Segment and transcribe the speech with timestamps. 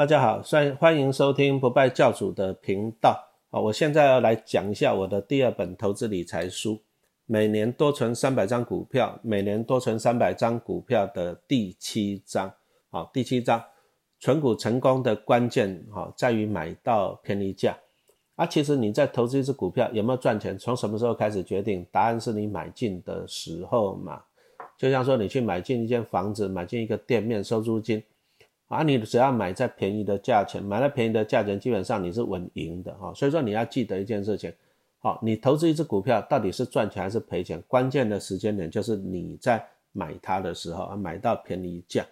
[0.00, 3.60] 大家好，欢欢迎收听不败教主的频道啊！
[3.60, 6.76] 我现在要来讲一下我的第二本投资理财书
[7.26, 12.50] 《每年多存三百张股票》，每年多存三百张股票的第七章。
[12.88, 13.62] 好，第七章，
[14.18, 17.76] 存股成功的关键哈，在于买到便宜价。
[18.36, 21.86] 啊，其实你在投资一只股票有没有赚钱，从什么时候开始决定？
[21.92, 24.22] 答案是你买进的时候嘛。
[24.78, 28.02] 就像说你去买进一间房子，买进一个店面收租金。
[28.70, 33.12] 啊，你只要买在便宜的价钱，买在便宜的价钱，基本上你是稳赢的哈。
[33.12, 34.52] 所以说你要记得一件事情，
[35.00, 42.06] 好，你投资一只股票到底是赚钱还是赔钱，关键的时间点就是你在买它的时候啊，买到便宜价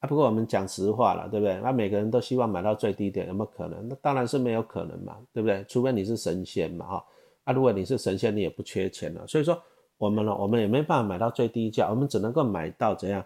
[0.00, 0.08] 啊。
[0.08, 1.60] 不过我们讲实话了，对不对？
[1.62, 3.86] 那每个人都希望买到最低点，有没有可能？
[3.86, 5.62] 那当然是没有可能嘛，对不对？
[5.68, 7.04] 除非你是神仙嘛哈。
[7.44, 9.26] 啊，如果你是神仙，你也不缺钱了。
[9.26, 9.62] 所以说
[9.98, 13.22] 我们呢，我们也没办法买到最低价，我们只能够买到怎样？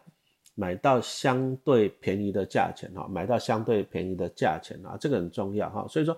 [0.60, 5.86] 买到相对便宜的价钱哈，买到相对便宜的价钱啊，这个很重要哈。
[5.88, 6.14] 所以说，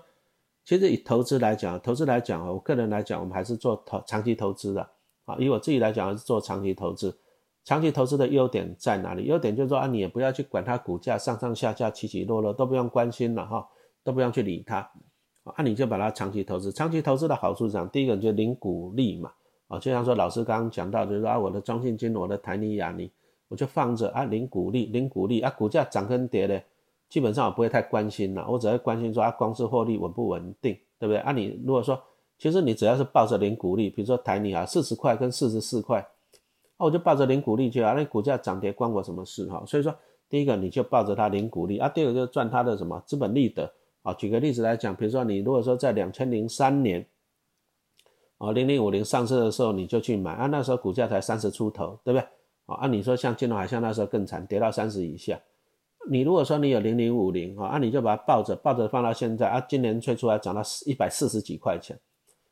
[0.65, 4.81] 其实以投资来讲，投资来讲我个人来讲，我们还是做投长期投资的
[5.23, 5.37] 啊。
[5.39, 7.17] 以我自己来讲，还是做长期投资。
[7.63, 9.23] 长期投资的优点在哪里？
[9.23, 13.65] 优点就是说啊，你也不要去管它股价上上下下起起落落，都不用关心了哈，
[14.03, 14.79] 都不用去理它
[15.45, 15.63] 啊。
[15.63, 16.69] 你就把它长期投资。
[16.73, 19.31] 长期投资的好处是讲，第一个就零股利嘛
[19.69, 23.09] 啊，就像说老师刚刚讲到，就是说啊，我的中信金，我的台泥亚尼。
[23.53, 26.65] 我就放着啊，零股利，零股利啊，股价涨跟跌嘞，
[27.07, 31.17] 基本上我不会太关心了，我只会关心说啊，公司获利稳不稳定，对不对？
[31.17, 32.01] 啊，你如果说，
[32.39, 35.99] 其实你只要是抱着零股利，比如说台泥啊，四十块跟四十四块，
[36.77, 39.63] 啊，我就抱着零股利去啊，那股价涨跌关我什么事哈？
[39.67, 39.95] 所以说，
[40.27, 44.11] 第一个你就抱着它零股利啊，第二个就赚它的什么资本利得啊。
[44.15, 47.05] 举个例子来讲，比如说你如果说在两千零三年，
[48.39, 52.27] 啊，零零五零上市的时候你就去买啊，那时候股价才三十出头，对不对？
[52.65, 55.39] 啊，按你说像金融海啸那时候更惨，跌到三十以下。
[56.09, 61.97] 你如果说你有零零五零啊，那你就把它抱着，抱着放到现在啊，今年吹出来涨到一百四十几块钱，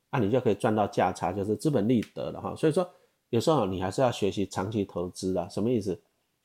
[0.10, 2.56] 那你就可以赚到价差，就是资本利得了哈。
[2.56, 2.90] 所以说
[3.30, 6.00] 有时候你还是要学习长期投资的，什么意思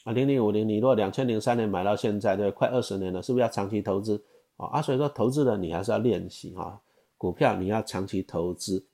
[0.05, 0.13] 啊？
[0.13, 4.21] 零零五零，你如果两千零三年买到现在，对，快二十年了，是不是要长期投资
[4.57, 4.67] 啊？
[4.67, 6.81] 啊，所以说投资的你还是要练习哈，
[7.17, 8.85] 股票你要长期投资。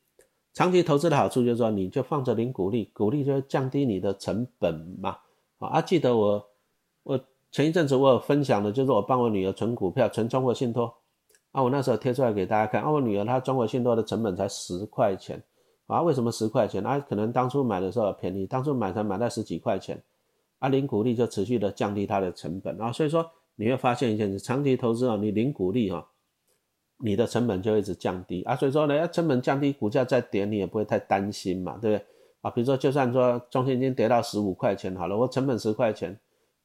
[0.54, 5.16] 长期投资的好处就是说，你就放着零股利，股利就降低你的成本嘛。
[5.58, 6.44] 啊，记得我
[7.04, 7.18] 我
[7.50, 10.92] 前一阵子我有分享的，就是我帮我女儿存股票，存中国信托。
[11.52, 15.42] 啊，我那时候贴出来给大家看，啊，我女儿她中国信托的成本才十块钱。
[15.86, 16.84] 啊，为什么十块钱？
[16.84, 20.02] 啊，可能当初买的时候便宜，当初买才买在十几块钱。
[20.58, 22.80] 啊，零股利就持续的降低它的成本。
[22.80, 26.06] 啊，所以说你会发现一件事，长期投资啊，你零股利哈。
[27.04, 32.06] 你的成本就一直降低啊，所以说呢，要成本降低，股价再跌，你也不会太担心嘛，对不对？
[32.42, 36.16] 啊，比如说，就算说中信金跌到十五块钱好了，我成本十块钱，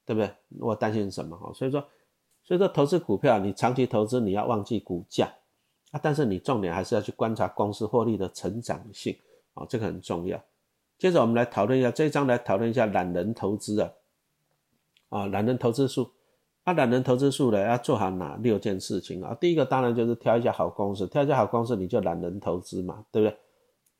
[0.06, 0.30] 对不对？
[0.60, 1.36] 我担心什么？
[1.38, 1.84] 哈，所以说，
[2.44, 5.28] 所以说投资股票，你长期投资你要忘记股价
[5.92, 9.16] 啊，但是你重点还是要去观察公司获利的成长性
[9.56, 10.40] 啊，这个很重要。
[11.00, 13.92] 接着我们来讨论一下这一章，来讨论一下懒人投资啊，
[15.10, 16.12] 啊，懒人投资术。
[16.68, 19.34] 那懒人投资术呢，要做好哪六件事情啊？
[19.40, 23.38] 第一个当然就是挑一家好公司，挑一家好公司你就懒人投资嘛，对不对？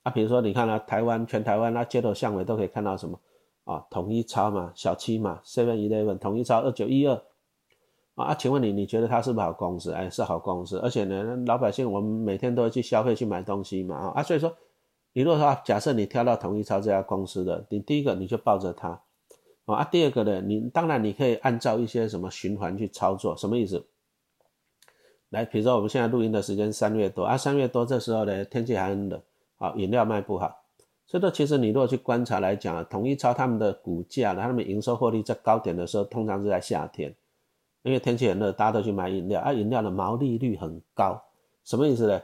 [0.04, 3.18] 啊，比如说你看啊，台湾全台湾那街头巷尾都可以看到什么
[3.64, 3.86] 啊？
[3.90, 7.18] 统一超嘛，小七嘛，Seven Eleven，统一超二九一二
[8.16, 8.36] 啊。
[8.36, 9.94] 请问你，你觉得它是不是好公司？
[9.94, 14.54] 哎，是好公司，而且呢，老百姓我们每天都会去消费去买东西嘛啊，所以说，
[15.14, 19.02] 你如果说假设你挑到统一超这家公司的，你第一个你就抱着它。
[19.76, 23.86] 啊，第二个呢，你当然你可以按照一些什么循环去操作，什么意思？
[25.30, 29.22] 来，比如说我们现在录音的时间三月多啊，三月多这时候呢，天气还很冷，
[29.58, 30.64] 好，饮料卖不好，
[31.06, 37.14] 所以说其实你如果去观察来讲啊，统一超他们的股价呢，他们营收获利在高点的时候，通常是在夏天，
[37.84, 41.22] 因为天气很热，大家都去买饮料啊，饮料的毛利率很高，
[41.66, 42.22] 什么意思呢？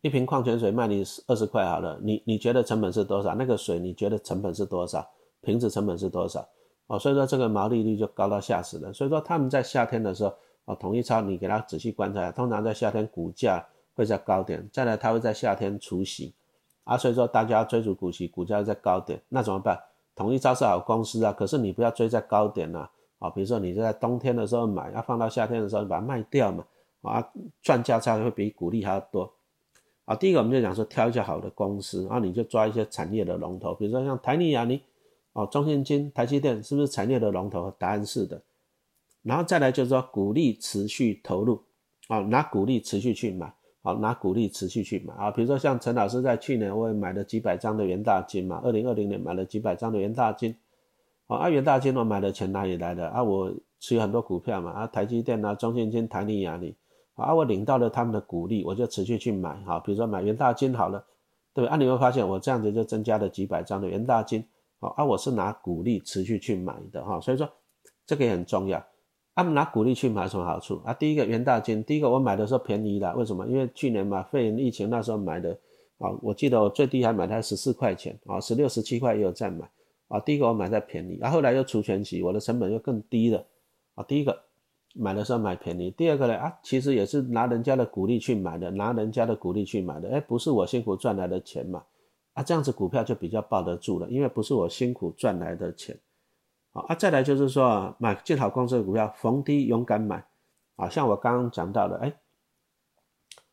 [0.00, 3.34] 一瓶矿泉水卖你二十块好了，你你觉得成本是多少？
[3.36, 5.06] 那个水你觉得成本是多少？
[5.42, 6.48] 瓶子成本是多少？
[6.90, 8.92] 哦，所以说这个毛利率就高到吓死人。
[8.92, 10.34] 所以说他们在夏天的时候，
[10.64, 13.64] 哦，统一超你给他仔细观察，通常在夏天股价
[13.94, 16.34] 会在高点，再来它会在夏天除息，
[16.82, 19.78] 啊，所以说大家要追逐股息，股价在高点，那怎么办？
[20.16, 22.90] 统一超是好公司啊，可是你不要追在高点呐，
[23.20, 26.64] 啊，比如说你在冬天的时候买，要放到夏天的时候把它卖掉嘛，
[27.02, 27.24] 啊，
[27.62, 29.32] 赚价差会比股利还要多。
[30.06, 34.82] 啊，第一个我们就讲说挑一家好的公司，然后你就抓一些产业的龙头，比如说像台泥亚尼。
[35.32, 37.72] 哦，中信金、台积电是不是产业的龙头？
[37.78, 38.42] 答案是的。
[39.22, 41.62] 然后再来就是说，鼓励持续投入，
[42.08, 45.30] 啊，拿鼓励持续去买，好，拿鼓励持续去买啊。
[45.30, 50.56] 比如说像陈老师在去年我也买了几百张的元大金嘛，二零二零年买了几百张的元大金，
[51.26, 53.22] 啊，元大金我买的钱哪里来的啊？
[53.22, 56.74] 我持有很多股票嘛，啊，台积电啊，中信金、台泥、亚里，
[57.14, 61.04] 啊，我领到了他们的股利，我就持续去买，哈，比如说买元大金好了，
[61.52, 61.72] 对吧？
[61.72, 64.44] 啊，你会发现我这样子就增加了几百张的元大金，
[64.80, 67.48] 啊，啊，我是拿股利持续去买的，哈，所以说
[68.04, 68.84] 这个也很重要。
[69.34, 70.92] 他们拿股利去买有什么好处啊？
[70.92, 73.46] 第一个元大金，第一个我买的时候便宜了，为什么？
[73.46, 75.52] 因为去年嘛，肺炎疫情那时候买的，
[75.98, 79.70] 啊，我记得我最低还买它十四块钱，啊，十六、十七块也有在买，
[80.08, 83.42] 啊，第一个我买在便宜，啊，后来又除权息，我的成本又更低了，
[83.94, 84.38] 啊，第一个
[84.94, 91.82] 买的时候买便宜，第二个呢，啊，其实也是拿人家的股利去买的，拿人家的股利去买的，哎，不是我辛苦赚来的钱嘛，
[92.34, 95.98] 啊，这样子股票就比较抱得住了，因为不是我辛苦赚来的钱。
[96.72, 100.24] 好啊，再来就是说啊买建好公司的股票，逢低勇敢买，
[100.76, 102.14] 啊，像我刚刚讲到的，哎，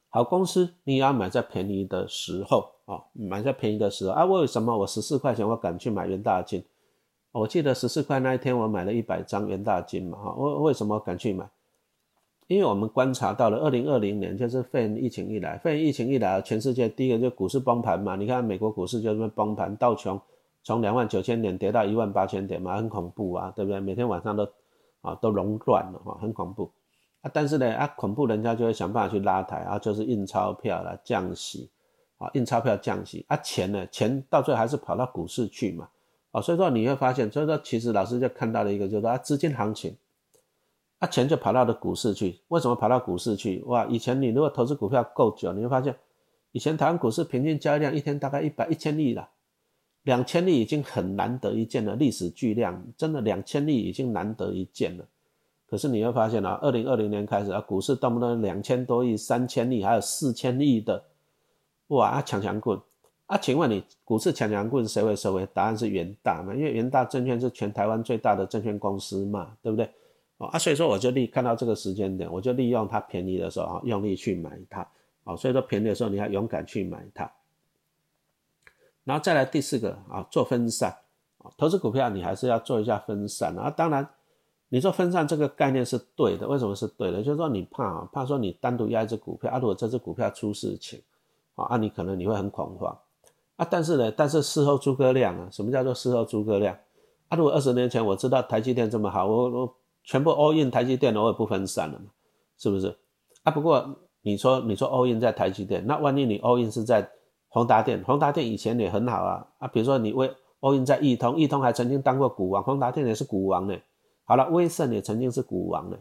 [0.10, 6.64] 好公司你也要买在便宜的时候啊，买在便宜的时候啊，为什么我十四块钱我敢去买元大金？
[7.32, 11.50] 我记得十四块那一天我买了一百张元大金嘛，哈，为为什么敢去买？
[12.48, 20.20] 因为我们观察到了二零二零年，就是肺炎疫情一来，肺炎疫情一来，全世界第一个就股市崩盘嘛，你看美国股市就这么崩盘，道琼。
[20.64, 23.80] 从两万九千点跌到一万八千点嘛，很恐怖啊，对不对？
[23.80, 24.46] 每天晚上都
[25.00, 26.70] 啊都熔断了哈，很恐怖
[27.22, 27.32] 啊。
[27.34, 31.70] 但是呢啊，恐怖人家就会想办法去拉抬啊，就是印钞票啦、降息
[32.18, 35.88] 啊，印钞票降息啊，钱呢，钱到最后还是跑到股市去嘛
[36.32, 36.42] 啊。
[36.42, 39.96] 所以说你会发现，所以说其实老师就看到了一个，就是说啊，资金行情
[41.00, 42.40] 啊，钱就跑到了股市去。
[42.48, 43.62] 为什么跑到股市去？
[43.68, 45.96] 哇，以前你如果投资股票够久，你会发现，
[46.52, 49.30] 以前台湾股市平均交易量一天大概一百一千亿了。
[50.04, 55.06] 两千亿已经很难得一见了，历史巨量，真的两千亿已经难得一见了。
[55.70, 61.04] 可是你会发现啊，二零二零年开始啊，股市动不动两千多亿、三千亿，还有四千亿的，
[61.88, 62.80] 哇，啊强强棍
[63.26, 63.38] 啊！
[63.38, 65.46] 请问你股市强强棍谁会收回？
[65.54, 69.92] 答案是元大嘛，因为元大证券是全台湾最大的证券公司嘛，对不对？
[70.38, 74.88] 啊，所以说我就利看到这个时间点，我就利用它便宜的时候啊，用力去买它。
[75.24, 77.30] 啊，所以说便宜的时候你要勇敢去买它。
[79.04, 80.96] 然后再来第四个啊，做分散
[81.40, 83.70] 啊，投资股票你还是要做一下分散啊。
[83.70, 84.08] 当然，
[84.70, 87.22] 你做分散这个概念是对的，为什么是对的？
[87.22, 91.02] 就是说你怕啊，怕说你单独压一只股票啊，如果这只股票出事情
[91.56, 92.98] 啊，啊你可能你会很恐慌
[93.58, 93.68] 啊。
[93.70, 96.78] 但是呢，但是事后诸葛亮啊，什么叫做事后诸葛亮
[97.28, 97.38] 啊？
[97.38, 99.76] 如果二十年前我知道台积电这么好，我我
[100.08, 102.06] 全部 all in 台积电，偶尔不分散了嘛，
[102.58, 102.98] 是不是
[103.44, 103.52] 啊？
[103.52, 107.08] 不过你说你说 all in 在台积电，那万一你 all in 是在
[107.50, 113.78] 宏达电，宏达电以前也很好啊啊，比如说你威欧印在易通，易通还曾经当过股王，宏达电也是股王呢。
[114.24, 115.98] 好了，威盛也曾经是股王呢。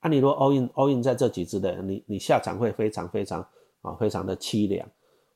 [0.00, 3.40] 啊，你如果欧印欧印在这几只的，你你下场会非常非常
[3.82, 4.88] 啊，非常的凄凉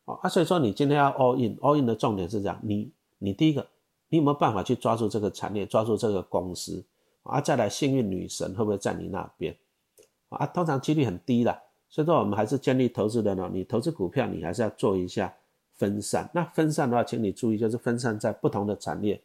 [0.07, 0.29] 啊啊。
[0.29, 3.67] 所以说你今天要 all in，all in 的重点是这样，你你第一个，
[4.09, 6.85] 你有没有办法去抓住这个产业，抓住这个公司
[7.23, 7.41] 啊？
[7.41, 9.57] 再来幸运女神会不会在你那边
[10.29, 10.47] 啊？
[10.47, 11.57] 通常几率很低的。
[11.89, 13.51] 所以说，我们还是建立投资人哦。
[13.53, 15.31] 你投资股票，你还是要做一下
[15.75, 16.31] 分散。
[16.33, 19.21] 那分散的话，请你注意，就是分散在不同的产业。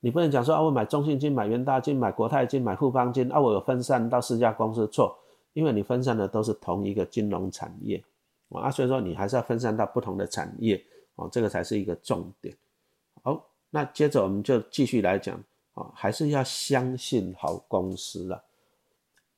[0.00, 5.16] 你不能讲说啊，我买中信金、买元大金、买国泰金、买富邦金啊，我有分散到四家公司错，
[5.54, 8.04] 因为你分散的都是同一个金融产业
[8.50, 8.70] 啊。
[8.70, 10.84] 所以说，你还是要分散到不同的产业
[11.14, 12.54] 哦，这个才是一个重点。
[13.22, 15.42] 好，那接着我们就继续来讲
[15.74, 18.44] 啊，还是要相信好公司了。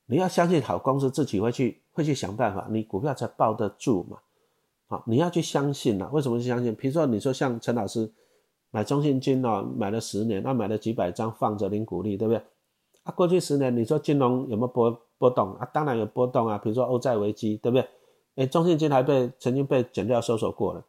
[0.06, 1.80] 你要相信好公司自己会去。
[1.94, 4.18] 会去想办法，你股票才抱得住嘛？
[4.88, 6.11] 好，你要去相信呐。
[6.12, 6.75] 为什么去相信？
[6.75, 8.12] 比如说，你说像陈老师
[8.73, 12.42] 买中信金啊，买了十年，那买了几百张放着领股利，对不对？
[13.04, 15.64] 啊，过去十年你说金融有没有波波动啊？
[15.73, 16.58] 当然有波动啊。
[16.58, 17.88] 比如说欧债危机，对不对？
[18.35, 20.85] 哎，中信金还被曾经被减掉收手过了，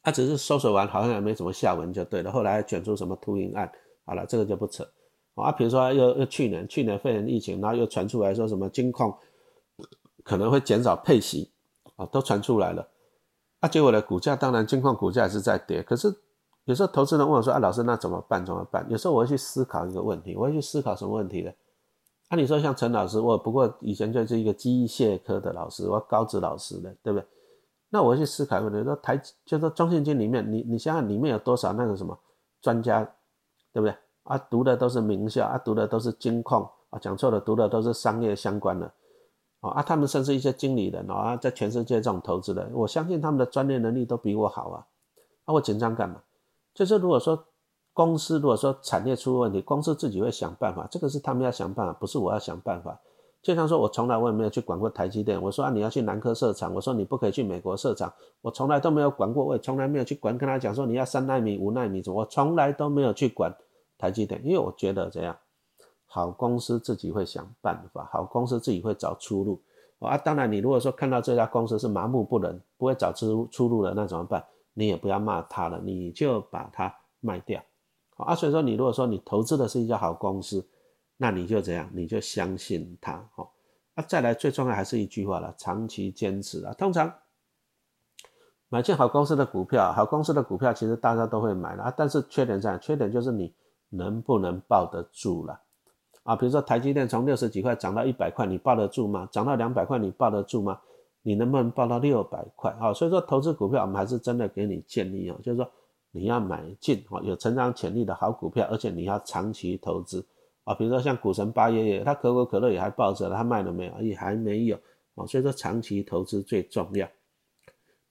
[0.00, 2.32] 啊，只是收手完好像也没什么下文就对了。
[2.32, 3.70] 后来卷出什么秃鹰案，
[4.04, 4.86] 好了，这个就不扯
[5.34, 5.52] 啊。
[5.52, 9.14] 比如说又又去年去年肺炎疫情，然后又传出来说什么金控。
[10.22, 11.50] 可能会减少配息
[11.96, 12.88] 啊，都传出来了，
[13.60, 16.16] 啊，结果呢，股价当然金矿股价是在跌，可是
[16.64, 18.42] 有时候投资人问我说啊，老师那怎么办？
[18.42, 18.86] 怎么办？
[18.88, 21.52] 有时候我会去思考一个问题，我会去思考什么问题呢？
[22.28, 27.28] 啊，你说像陈老师，我不过以前就是一个机械科的老师，我高职老师的，对不对？
[27.90, 32.18] 那我会去思考问题，说台就说中信金里面，你你想想里面有多少那个什么
[32.62, 33.06] 专家，
[33.74, 33.94] 对不对？
[34.22, 38.90] 啊，读的都是名校，啊，读的都是金矿，啊，讲错了，读的都是商业相关的。
[39.60, 44.86] 啊，他们甚至一些经理人啊，在全世界这种投资的，我相信他们的专业能力都比我好啊。
[45.44, 46.22] 啊，我紧张干嘛？
[46.72, 47.44] 就是如果说
[47.92, 53.00] 公司如果说产业出问题，公司自己会想办法，这个是他们要想办法，不是我要想办法。
[53.44, 63.54] 就像说我从来我也没有去管过台积电，我说啊你要去南科设厂，我说你不可以去美国设厂，我从来都没有管过，我也从来没有去管，跟他讲说你要三纳米、五纳米，我从来都没有去管
[63.98, 65.36] 台积电，因为我觉得这样。
[66.06, 69.60] 好公司自己会想办法，好公司自己会找出路
[69.98, 70.16] 啊。
[70.16, 74.44] 当然，你如果说看到这家公司是麻木不仁，不会找出出路的，那怎么办？
[74.74, 77.60] 你也不要骂他了，你就把它卖掉
[78.16, 78.32] 啊。
[78.32, 80.64] 所以说，你如果说你投资的是一家好公司，
[81.16, 81.88] 那你就怎样？
[81.92, 83.48] 你就相信它哦。
[83.94, 86.74] 啊，再来最重要还是一句话了，长期坚持啊。
[86.74, 87.12] 通常
[88.68, 93.54] 买进好公司的股票，好公司的股票其实大家都会买了啊，但是缺点在，缺点就是你
[93.90, 95.60] 能不能抱得住了。
[96.24, 99.28] 啊，比如说台积电从六十几块涨到一百块，你抱得住吗？
[99.30, 100.80] 涨到两百块，你抱得住吗？
[101.22, 102.72] 你能不能抱到六百块？
[102.80, 105.70] 啊，所以说投资股票，我们还是真的给你建议啊，就是说
[106.10, 110.26] 你要买进啊有成长潜力的好股票，而且你要长期投资
[110.64, 110.74] 啊。
[110.74, 114.02] 比如说像股神八爷爷，他可口可乐也还抱着，他卖了没有？
[114.02, 114.76] 也还没有
[115.14, 115.24] 啊。
[115.26, 117.06] 所以说长期投资最重要。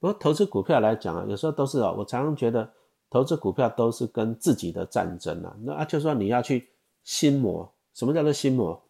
[0.00, 2.70] 不过投资股票来讲啊，有时候都是啊，我常常觉得
[3.10, 5.56] 投资股票都是跟自己的战争啊。
[5.62, 6.68] 那啊，就说你要去
[7.04, 7.70] 心魔。
[7.94, 8.82] 什么叫做心魔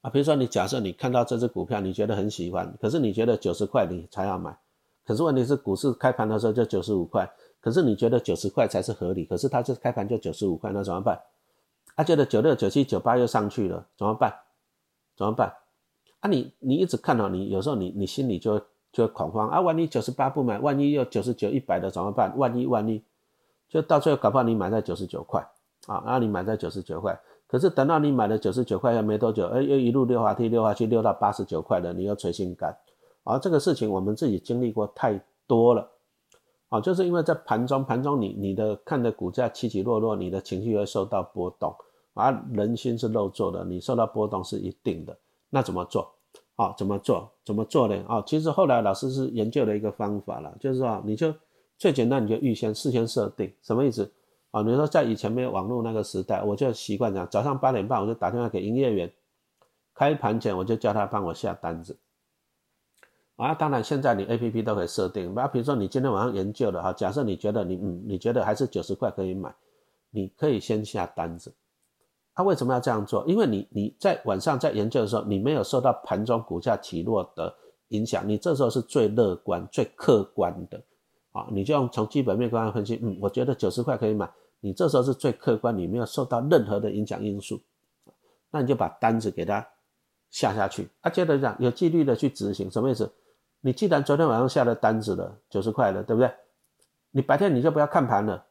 [0.00, 0.08] 啊？
[0.08, 4.58] 比如说，你假设你看到这只股票，你觉得很喜欢，可是你觉得九十块你才要买，
[5.04, 11.20] 可是问题是股市开盘的时候就九十五块，可是你觉得九十块才是合理，可是它就开盘就九十五块，那怎么办？
[12.00, 14.34] 他觉得九六、九七、九八又上去了，怎么办？
[15.18, 15.52] 怎么办？
[16.20, 18.58] 啊，你你一直看到你有时候你你心里就
[18.90, 22.32] 就恐慌啊，万一九十八不买，万一又九十九、一百的怎么办？
[22.38, 23.04] 万一万一，
[23.68, 25.46] 就到最后搞不好你买在九十九块
[25.88, 27.20] 啊，然后你买在九十九块。
[27.46, 32.74] 可是等到你买了九十九块钱没多久，哎，又一路溜滑梯溜下去，溜到八十九块了，你又垂心肝。
[33.24, 35.90] 啊，这个事情我们自己经历过太多了。
[36.70, 41.74] 啊，就是因为在盘中，盘中你你的看的股价起起落落，你的情绪会受到波动。
[42.14, 45.16] 啊，人心是肉做的，你受到波动是一定的。
[45.48, 46.12] 那怎么做？
[46.56, 47.30] 啊，怎么做？
[47.44, 48.04] 怎么做呢？
[48.06, 51.34] 啊，其实后来老师是研究了一个方法了，就是说你就
[51.78, 54.12] 最简单，你就预先事先设定，什么意思？
[54.50, 59.10] 啊，你说在以前没有网络那个时代，我就习惯讲，早上八点半我就打电话给营业员，
[59.94, 61.96] 开盘前我就叫他帮我下单子。
[63.36, 69.54] 啊，当然现在你 A P P 都可以设定，那比如说你今天晚上研究的哈，假设你觉得你嗯，你觉得还是九十块可以买，
[70.10, 71.54] 你可以先下单子。
[72.34, 73.24] 他为什么要这样做？
[73.26, 77.54] 因为你你在晚上在研究的时候，你没有受到盘中股价起落的
[77.88, 80.80] 影响，你这时候是最乐观、最客观的。
[81.32, 84.28] 啊，你就用从基本面观分析，嗯，我觉得九十块可以买。
[84.58, 87.60] 你这时候是最客观，你没有受到任何的影响因素，
[88.50, 89.64] 那你就把单子给他
[90.30, 90.88] 下下去。
[91.02, 93.12] 啊，接着讲有纪律的去执行，什么意思？
[93.60, 96.30] 你既然昨天晚上下了单子了，九十块了，对不对？
[97.12, 98.44] 你白天你就不要看盘了。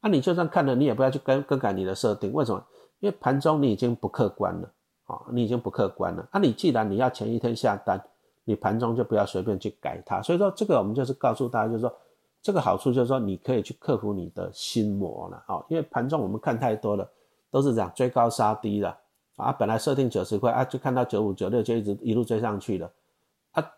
[0.00, 2.32] 啊，你就算看了，你也不要去更更改你的设定。
[2.32, 2.64] 为什么？
[3.00, 4.72] 因为盘中你已经不客观了，
[5.06, 6.28] 啊，你已经不客观了。
[6.30, 8.02] 啊，你既然你要前一天下单。
[8.44, 11.94] 你盘中就不要随便去改它，所以说这个我们就是告诉大家，就是说
[12.40, 17.06] 这个好处就是说你可以去克服你的心魔了啊，因为盘中我们看太多了，
[17.50, 18.96] 都是这样追高杀低的
[19.36, 22.90] 啊，本来设定九十块啊，就看到九五九六就一直一路追上去了
[23.52, 23.70] 啊，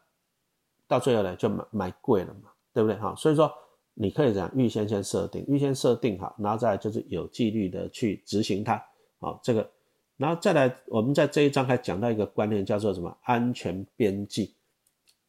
[0.86, 3.12] 到最后呢就买买贵了嘛，对不对哈？
[3.16, 3.52] 所以说
[3.94, 8.80] 你可以这样预先先设定，预先设定好，然后再就是有纪律的去执行它
[9.20, 9.70] 啊，这个，
[10.16, 14.54] 然后再来我们在这一章还讲到一个观念叫做什么安全边际。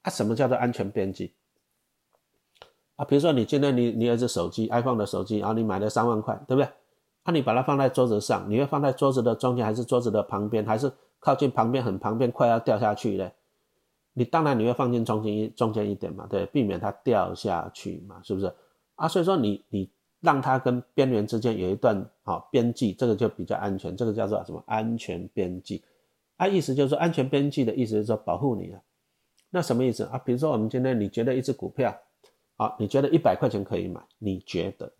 [0.02, 1.32] 啊，什么叫做安全边际？
[2.96, 6.68] 啊，比如说你今天你你有只手机，iPhone 的手机，然后你买了三万块，对不对？
[7.24, 13.32] 啊，你把它放在桌子上，你会放在桌子的中间，还是桌子的旁边，还是靠近旁边很旁边，快要掉下去嘞？
[14.14, 18.52] 你当然你会放进中间一中间一点嘛，对，避免它掉下去嘛，是不是？
[18.96, 19.88] 啊，所以说你你
[20.22, 25.82] 让它跟边缘之间有一段好边际，这个就比较安全，这个叫做什么安全边际？
[26.38, 28.80] 啊，意思就是说安全边际的意思是说保护你啊。
[29.50, 30.18] 那什么意思啊？
[30.18, 31.94] 比如说我们今天你觉得一只股票，
[32.56, 34.94] 啊，你觉得一百块钱可以买，你觉得？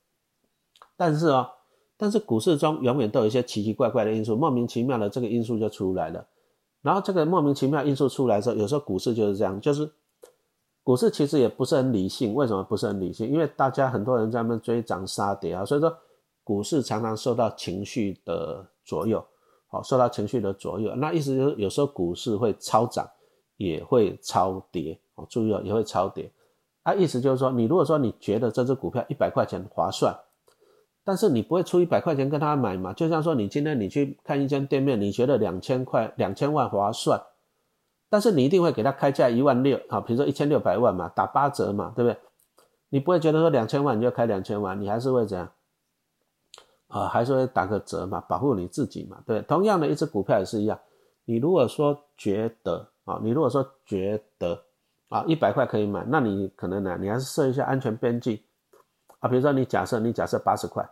[0.98, 1.50] 但是哦，
[1.96, 6.28] 但是股市中永远都有一些奇奇怪怪的因素，莫名其妙的这个因素就出来了。
[6.82, 9.90] 然后这个莫名其妙因素出来的时候，有时候股市就是这样，就是
[10.84, 12.34] 股市其实也不是很理性。
[12.34, 13.30] 为什么不是很理性？
[13.30, 15.96] 因为大家很多人在那追涨杀跌啊，所以说
[16.44, 19.24] 股市常常受到情绪的左右，
[19.68, 20.94] 好，受到情绪的左右。
[20.96, 23.08] 那意思就是有时候股市会超涨。
[23.58, 26.32] 也会超跌哦，注意哦，也会超跌。
[26.82, 30.18] 啊，意思就是说，你如果说你觉得这只股票一百块钱划算，
[31.04, 32.92] 但是你不会出一百块钱跟他买嘛？
[32.92, 37.22] 就像说，你今天你去看一间店面，你觉得两千块、两千万划算，
[38.12, 42.20] 但是你一定会给他开价一万六啊，比如说一千六百万嘛，打八折嘛，对不对？
[42.90, 45.50] 你不会觉得说两千万你就开两千万，你还是会怎样？
[46.90, 49.42] 啊，还是会打个折嘛，保护你自己嘛，对。
[49.42, 50.80] 同样的一只股票也是一样，
[51.26, 52.88] 你如果说觉得。
[53.04, 54.62] 啊，你如果说觉得
[55.10, 58.46] 啊一百块可以买，那你可能呢，你还是设一下安全边际
[59.20, 59.28] 啊。
[59.28, 60.88] 比如说你假设你假设八十块，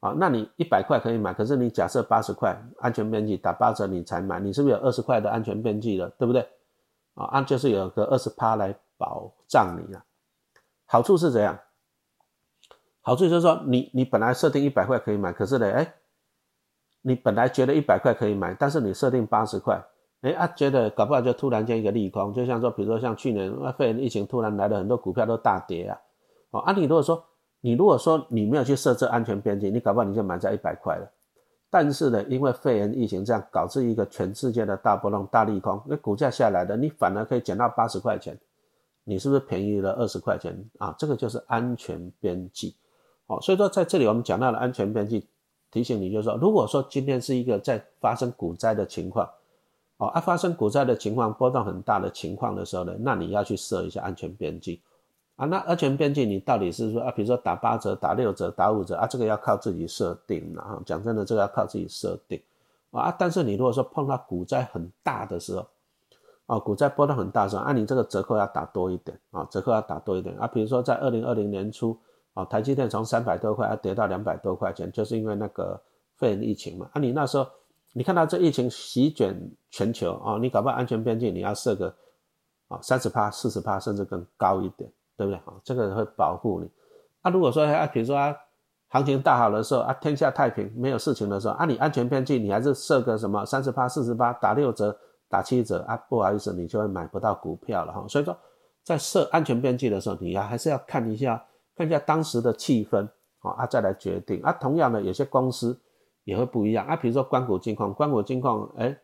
[0.00, 6.46] 啊，那你一百块可以买，可是你假设八十块安全边际打八折你才买，你是不是有二十块的安全边际了，对不对？
[7.14, 10.04] 啊，按就是有个二十趴来保障你了。
[10.84, 11.58] 好处是怎样？
[13.00, 15.94] 好处就是说，你你本来设定一百块可以买，可是呢，哎，
[17.02, 19.82] 你本来觉得一百块可以买，但是你设定八十块，
[20.20, 25.98] 哎啊，觉得搞不好就突然间一个利空，就像说，比如说像去年肺炎疫情突然来了，很多股票都大跌啊。
[26.50, 27.24] 哦，啊，你如果说
[27.60, 31.10] 你如果说你没有去设置安全边际，你搞不好你就买在一百块了。
[31.68, 38.38] 但是呢，因为肺炎疫情这样导致一个全世界的大波动、大利空，那股价下来的，你反而可以减到八十块钱。
[39.08, 40.92] 你是不是便宜了二十块钱啊？
[40.98, 42.74] 这个就是安全边际，
[43.28, 45.24] 好，所以说在这里我们讲到了安全边际，
[45.70, 49.28] 提醒你就是说，如果说今天是一个在发生股灾的情况，
[49.98, 54.80] 哦，啊发生股灾的情况波动很大的情况的时候呢，那你要去设一下安全边际，
[55.36, 62.40] 啊，那安全边际你到底是说啊，比如说打八折、打六折、打五折啊，这个要靠自己设定的啊，讲真的，这个要靠自己设定，
[62.90, 65.66] 啊，但是你如果说碰到股灾很大的时候，
[66.46, 70.46] 啊，股灾波动很大的时候，按你这个折扣要打多一点啊，折扣要打多一点啊。
[70.46, 71.98] 比如说在二零二零年初
[72.32, 75.78] 啊，台积电从三百多块要跌到两百多块钱，就是因为那个
[76.16, 76.88] 肺炎疫情嘛。
[76.94, 77.46] 啊，你那时候
[77.92, 79.38] 你看到这疫情席卷
[79.70, 81.94] 全球啊，你搞不好安全边际你要设个
[82.68, 85.54] 啊三十趴、四十趴，甚至更高一点，对不对啊？
[85.64, 86.70] 这个会保护你。
[87.22, 88.34] 啊，如果说啊，比如说啊，
[88.88, 94.96] 行情大好的时候啊，天下太平没有事情的时候啊，你安全边际你还是设个什么三十八、四十八，打六折。
[95.28, 98.06] 打七折啊，不好意思，你就会买不到股票了哈。
[98.06, 98.38] 所以说，
[98.84, 101.44] 在设安全边际的时候，你要还是要看一下，
[101.74, 103.08] 看一下当时的气氛
[103.40, 104.52] 啊，再来决定啊。
[104.52, 105.76] 同样的，有些公司
[106.22, 106.94] 也会不一样啊。
[106.94, 108.96] 比如说关谷金矿，关谷金矿，哎，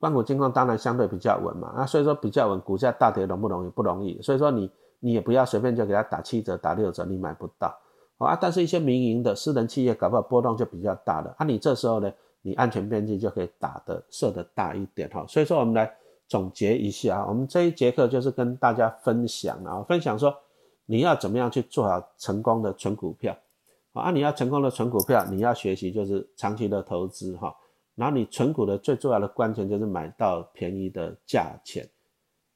[0.00, 1.84] 关谷金矿当然相对比较稳嘛啊。
[1.84, 3.68] 所以说比较稳，股价大跌容不容易？
[3.68, 4.18] 不容易。
[4.22, 7.76] 所以说你你也不要随便就给他打七折、打六折，你买不到
[8.18, 8.34] 啊。
[8.34, 11.44] 但是一些民营的私人企业，搞不好波动就比较大的啊。
[11.44, 12.12] 你这时候呢？
[12.42, 15.92] 你安全边际就可以打的设的大一点哈，所以说我们来
[16.28, 20.32] 总结一下啊，我们这一节课就是跟大家分享啊，分享说
[20.84, 23.36] 你要怎么样去做好成功的存股票
[23.94, 27.52] 啊，你要成功的存股票，你要学习就是长期的投资哈，
[27.96, 31.84] 然后你存股的最重要的关键就是买到便宜的价钱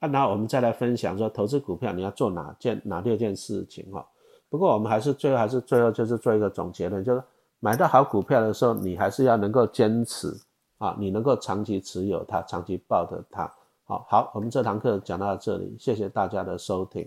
[0.01, 4.05] 那，然后我们再来分享说投资股票你要做哪件哪六件事情哈，
[4.49, 7.23] 不过我们还是最后还是最后就是做一个总结论，就是。
[7.63, 10.35] 买到好股票的时候，你还是要能够坚持
[10.79, 13.53] 啊，你能够长期持有它，长期抱着它。
[13.85, 17.07] 好好，我们这堂课讲到这里，谢谢大家的收听。